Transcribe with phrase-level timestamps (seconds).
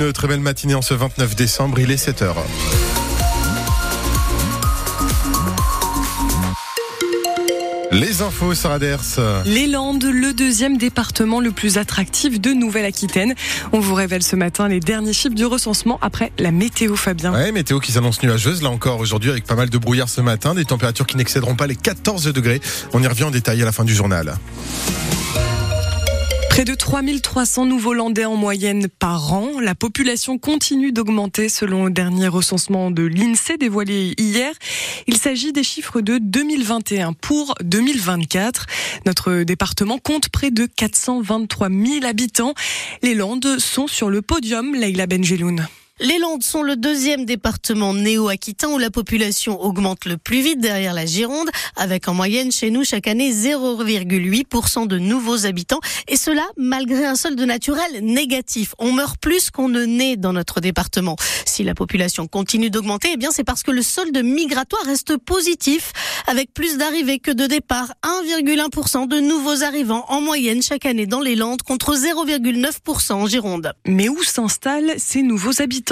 [0.00, 2.34] Une très belle matinée en ce 29 décembre, il est 7h.
[7.92, 8.98] Les infos, Sarah Ders.
[9.46, 13.36] Les Landes, le deuxième département le plus attractif de Nouvelle-Aquitaine.
[13.70, 17.32] On vous révèle ce matin les derniers chiffres du recensement après la météo, Fabien.
[17.32, 20.56] Ouais, météo qui s'annonce nuageuse, là encore aujourd'hui, avec pas mal de brouillard ce matin,
[20.56, 22.60] des températures qui n'excéderont pas les 14 degrés.
[22.94, 24.34] On y revient en détail à la fin du journal.
[26.54, 29.58] Près de 3300 nouveaux Landais en moyenne par an.
[29.60, 34.52] La population continue d'augmenter selon le dernier recensement de l'INSEE dévoilé hier.
[35.08, 38.66] Il s'agit des chiffres de 2021 pour 2024.
[39.04, 42.54] Notre département compte près de 423 000 habitants.
[43.02, 45.66] Les Landes sont sur le podium, Leila Benjeloun.
[46.00, 50.92] Les Landes sont le deuxième département néo-aquitain où la population augmente le plus vite derrière
[50.92, 56.42] la Gironde, avec en moyenne chez nous chaque année 0,8% de nouveaux habitants, et cela
[56.56, 58.74] malgré un solde naturel négatif.
[58.80, 61.14] On meurt plus qu'on ne naît dans notre département.
[61.46, 65.92] Si la population continue d'augmenter, eh bien c'est parce que le solde migratoire reste positif,
[66.26, 71.20] avec plus d'arrivées que de départs, 1,1% de nouveaux arrivants en moyenne chaque année dans
[71.20, 73.72] les Landes contre 0,9% en Gironde.
[73.86, 75.84] Mais où s'installent ces nouveaux habitants?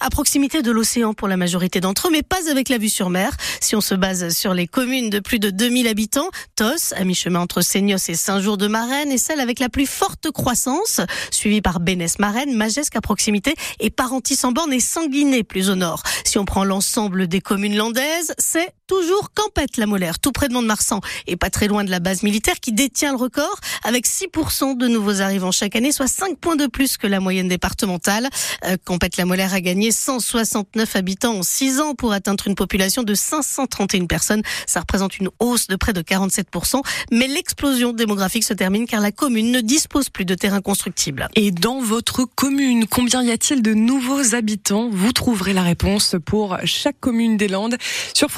[0.00, 3.10] À proximité de l'océan pour la majorité d'entre eux, mais pas avec la vue sur
[3.10, 3.30] mer.
[3.60, 7.40] Si on se base sur les communes de plus de 2000 habitants, Tos, à mi-chemin
[7.40, 12.96] entre Seignos et Saint-Jour-de-Marraine, est celle avec la plus forte croissance, suivie par Bénès-Marraine, Magesque
[12.96, 16.02] à proximité et Parentis-en-Borne et Sanguinet plus au nord.
[16.24, 21.36] Si on prend l'ensemble des communes landaises, c'est toujours Campette-la-Molaire, tout près de Mont-de-Marsan et
[21.36, 25.20] pas très loin de la base militaire qui détient le record avec 6% de nouveaux
[25.20, 28.28] arrivants chaque année, soit 5 points de plus que la moyenne départementale.
[28.64, 34.06] Euh, Campette-la-Molaire a gagné 169 habitants en 6 ans pour atteindre une population de 531
[34.06, 34.42] personnes.
[34.66, 36.80] Ça représente une hausse de près de 47%.
[37.10, 41.28] Mais l'explosion démographique se termine car la commune ne dispose plus de terrain constructible.
[41.34, 44.88] Et dans votre commune, combien y a-t-il de nouveaux habitants?
[44.92, 47.76] Vous trouverez la réponse pour chaque commune des Landes
[48.14, 48.30] sur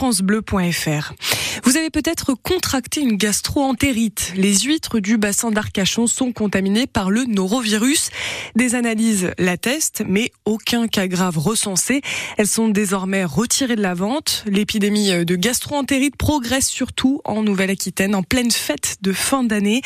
[1.65, 4.33] Vous avez peut-être contracté une gastro-entérite.
[4.37, 8.11] Les huîtres du bassin d'Arcachon sont contaminées par le norovirus.
[8.55, 12.03] Des analyses l'attestent, mais aucun cas grave recensé.
[12.37, 14.45] Elles sont désormais retirées de la vente.
[14.47, 19.83] L'épidémie de gastro-entérite progresse surtout en Nouvelle-Aquitaine en pleine fête de fin d'année.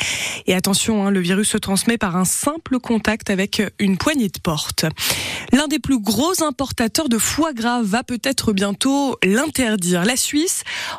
[0.47, 4.39] Et attention, hein, le virus se transmet par un simple contact avec une poignée de
[4.39, 4.85] porte.
[5.51, 10.05] L'un des plus gros importateurs de foie gras va peut-être bientôt l'interdire.
[10.05, 10.40] La Suisse,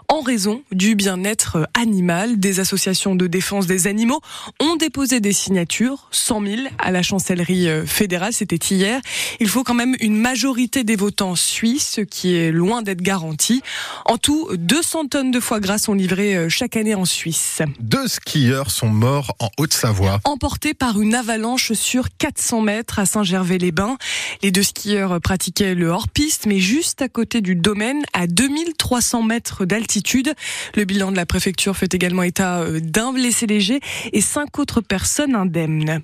[0.08, 4.20] en raison du bien-être animal, des associations de défense des animaux
[4.60, 9.00] ont déposé des signatures, 100 000 à la chancellerie fédérale, c'était hier.
[9.40, 13.62] Il faut quand même une majorité des votants suisses, ce qui est loin d'être garanti.
[14.06, 17.62] En tout, 200 tonnes de foie gras sont livrées chaque année en Suisse.
[17.80, 20.20] Deux skieurs sont morts en Haute-Savoie.
[20.24, 23.96] Emportés par une avalanche sur 400 mètres à Saint-Gervais-les-Bains.
[24.42, 29.31] Les deux skieurs pratiquaient le hors-piste, mais juste à côté du domaine, à 2300 mètres
[29.64, 30.34] d'altitude.
[30.74, 33.80] Le bilan de la préfecture fait également état d'un blessé léger
[34.12, 36.02] et cinq autres personnes indemnes.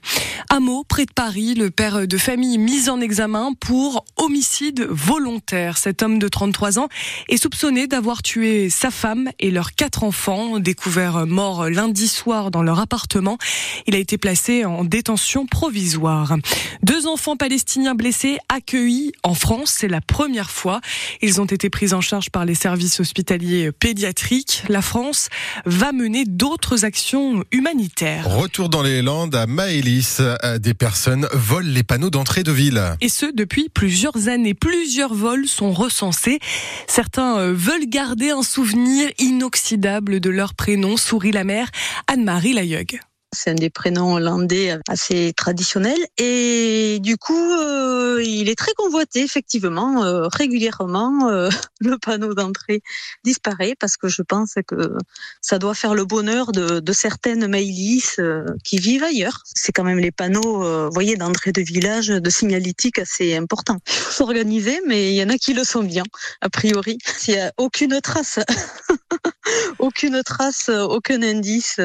[0.50, 5.78] Hameau, près de Paris, le père de famille mis en examen pour homicide volontaire.
[5.78, 6.88] Cet homme de 33 ans
[7.28, 12.62] est soupçonné d'avoir tué sa femme et leurs quatre enfants, découverts morts lundi soir dans
[12.62, 13.38] leur appartement.
[13.86, 16.36] Il a été placé en détention provisoire.
[16.82, 20.80] Deux enfants palestiniens blessés accueillis en France, c'est la première fois.
[21.22, 24.64] Ils ont été pris en charge par les services hospitaliers pédiatriques.
[24.68, 25.28] La France
[25.64, 28.28] va mener d'autres actions humanitaires.
[28.28, 30.20] Retour dans les Landes à Maëlys.
[30.58, 32.82] Des personnes volent les panneaux d'entrée de ville.
[33.00, 34.54] Et ce, depuis plusieurs années.
[34.54, 36.38] Plusieurs vols sont recensés.
[36.86, 41.68] Certains veulent garder un souvenir inoxydable de leur prénom, sourit la mère
[42.06, 43.00] Anne-Marie Layeug.
[43.32, 49.22] C'est un des prénoms hollandais assez traditionnels et du coup, euh, il est très convoité
[49.22, 50.02] effectivement.
[50.02, 51.50] Euh, régulièrement, euh,
[51.80, 52.82] le panneau d'entrée
[53.24, 54.96] disparaît parce que je pense que
[55.42, 58.16] ça doit faire le bonheur de, de certaines Maïlis
[58.64, 59.42] qui vivent ailleurs.
[59.44, 63.78] C'est quand même les panneaux, voyez, d'entrée de village, de signalétique assez importants.
[63.86, 66.04] Il faut s'organiser, mais il y en a qui le sont bien,
[66.40, 66.98] a priori.
[67.18, 68.38] S'il n'y a aucune trace,
[69.78, 71.78] aucune trace, aucun indice.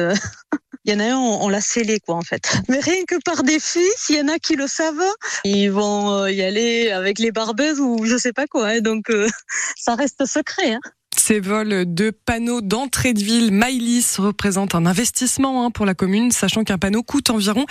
[0.84, 2.42] Il y en a un, on, l'a scellé, quoi, en fait.
[2.68, 5.02] Mais rien que par défi, s'il y en a qui le savent,
[5.44, 8.68] ils vont y aller avec les barbeuses ou je sais pas quoi.
[8.68, 9.26] Hein, donc, euh,
[9.76, 10.74] ça reste secret.
[10.74, 10.80] Hein.
[11.16, 16.32] Ces vols de panneaux d'entrée de ville Maïlis représentent un investissement hein, pour la commune,
[16.32, 17.64] sachant qu'un panneau coûte environ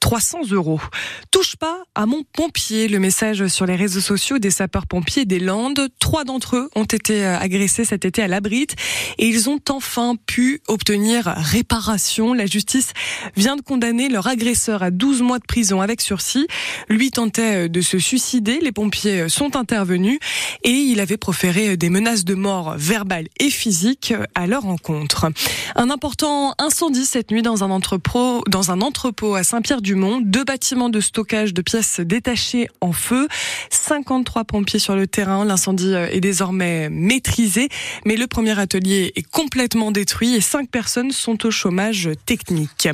[0.00, 0.80] 300 euros.
[1.30, 2.88] Touche pas à mon pompier.
[2.88, 5.88] Le message sur les réseaux sociaux des sapeurs-pompiers des Landes.
[5.98, 8.74] Trois d'entre eux ont été euh, agressés cet été à l'Abrite
[9.18, 12.34] et ils ont enfin pu obtenir réparation.
[12.34, 12.92] La justice
[13.36, 16.46] vient de condamner leur agresseur à 12 mois de prison avec sursis.
[16.88, 18.58] Lui tentait euh, de se suicider.
[18.60, 20.18] Les pompiers euh, sont intervenus
[20.62, 25.30] et il avait proféré des menaces de mort verbales et physiques à leur encontre.
[25.76, 30.22] Un important incendie cette nuit dans un entrepôt, dans un entrepôt à Saint-Pierre-du-Mont.
[30.22, 33.28] Deux bâtiments de stockage de pièces détachées en feu.
[33.70, 35.44] 53 pompiers sur le terrain.
[35.44, 37.68] L'incendie est désormais maîtrisé,
[38.06, 42.88] mais le premier atelier est complètement détruit et cinq personnes sont au chômage technique.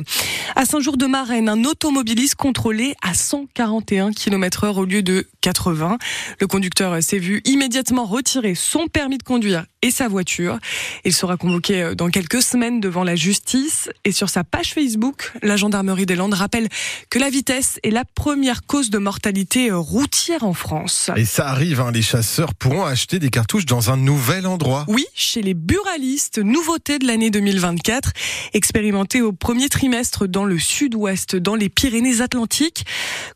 [0.57, 5.97] À Saint-Jour-de-Marraine, un automobiliste contrôlé à 141 km heure au lieu de 80.
[6.41, 10.57] Le conducteur s'est vu immédiatement retirer son permis de conduire et sa voiture.
[11.05, 15.57] Il sera convoqué dans quelques semaines devant la justice et sur sa page Facebook, la
[15.57, 16.67] gendarmerie des Landes rappelle
[17.11, 21.11] que la vitesse est la première cause de mortalité routière en France.
[21.15, 24.85] Et ça arrive, hein, les chasseurs pourront acheter des cartouches dans un nouvel endroit.
[24.87, 28.11] Oui, chez les buralistes, nouveauté de l'année 2024,
[28.53, 32.85] expérimenté au premier trimestre dans le sud-ouest, dans les Pyrénées-Atlantiques.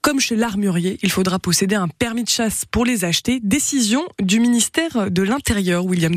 [0.02, 3.40] Comme chez l'armurier, il faudra posséder un permis de chasse pour les acheter.
[3.44, 6.16] Décision du ministère de l'Intérieur, William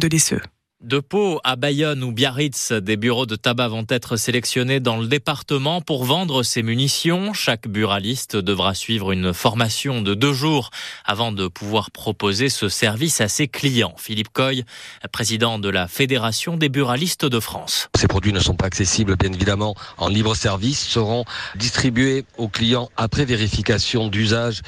[0.82, 5.06] De Pau à Bayonne ou Biarritz, des bureaux de tabac vont être sélectionnés dans le
[5.06, 7.32] département pour vendre ces munitions.
[7.32, 10.70] Chaque buraliste devra suivre une formation de deux jours
[11.04, 13.94] avant de pouvoir proposer ce service à ses clients.
[13.96, 14.64] Philippe Coy,
[15.12, 17.88] président de la Fédération des buralistes de France.
[17.96, 22.90] Ces produits ne sont pas accessibles, bien évidemment, en libre service, seront distribués aux clients
[22.96, 24.62] après vérification d'usage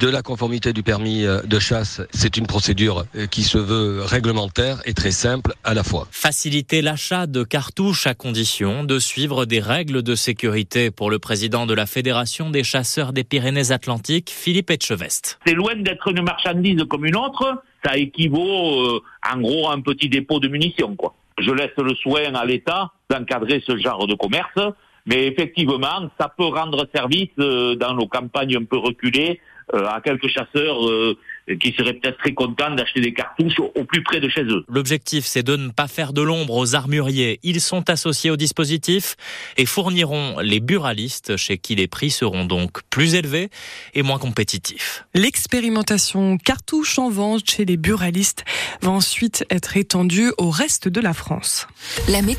[0.00, 2.00] de la conformité du permis euh, de chasse.
[2.10, 6.06] C'est une procédure euh, qui se veut réglementaire et très simple à la fois.
[6.10, 11.66] Faciliter l'achat de cartouches à condition de suivre des règles de sécurité pour le président
[11.66, 15.38] de la Fédération des chasseurs des Pyrénées-Atlantiques, Philippe Etchevest.
[15.46, 17.62] C'est loin d'être une marchandise comme une autre.
[17.84, 20.96] Ça équivaut euh, en gros à un petit dépôt de munitions.
[20.96, 21.14] Quoi.
[21.38, 24.58] Je laisse le soin à l'État d'encadrer ce genre de commerce.
[25.06, 30.28] Mais effectivement, ça peut rendre service dans nos campagnes un peu reculées euh, à quelques
[30.28, 31.16] chasseurs euh,
[31.60, 34.64] qui seraient peut-être très contents d'acheter des cartouches au plus près de chez eux.
[34.68, 37.38] L'objectif, c'est de ne pas faire de l'ombre aux armuriers.
[37.42, 39.16] Ils sont associés au dispositif
[39.56, 43.50] et fourniront les buralistes chez qui les prix seront donc plus élevés
[43.94, 45.04] et moins compétitifs.
[45.14, 48.44] L'expérimentation cartouche en vente chez les buralistes
[48.80, 51.66] va ensuite être étendue au reste de la France.
[52.08, 52.22] La